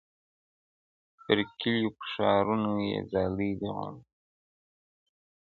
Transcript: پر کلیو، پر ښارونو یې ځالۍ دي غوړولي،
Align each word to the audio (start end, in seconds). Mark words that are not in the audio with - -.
پر 1.23 1.37
کلیو، 1.59 1.89
پر 1.97 2.05
ښارونو 2.11 2.73
یې 2.87 2.97
ځالۍ 3.11 3.51
دي 3.59 3.65
غوړولي، 3.75 4.03